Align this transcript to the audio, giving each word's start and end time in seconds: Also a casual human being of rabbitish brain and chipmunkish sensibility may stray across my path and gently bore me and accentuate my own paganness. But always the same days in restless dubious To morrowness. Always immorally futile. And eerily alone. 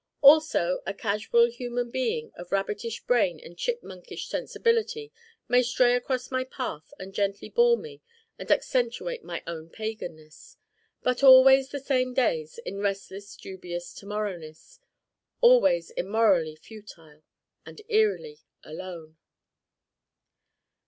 Also 0.21 0.81
a 0.83 0.95
casual 0.95 1.45
human 1.45 1.91
being 1.91 2.31
of 2.33 2.51
rabbitish 2.51 3.01
brain 3.05 3.39
and 3.39 3.55
chipmunkish 3.55 4.25
sensibility 4.27 5.11
may 5.47 5.61
stray 5.61 5.93
across 5.95 6.31
my 6.31 6.43
path 6.43 6.91
and 6.97 7.13
gently 7.13 7.49
bore 7.49 7.77
me 7.77 8.01
and 8.39 8.49
accentuate 8.49 9.23
my 9.23 9.43
own 9.45 9.69
paganness. 9.69 10.57
But 11.03 11.21
always 11.21 11.69
the 11.69 11.79
same 11.79 12.15
days 12.15 12.57
in 12.65 12.79
restless 12.79 13.35
dubious 13.35 13.93
To 13.93 14.07
morrowness. 14.07 14.79
Always 15.39 15.91
immorally 15.91 16.55
futile. 16.55 17.21
And 17.63 17.79
eerily 17.87 18.39
alone. 18.63 19.17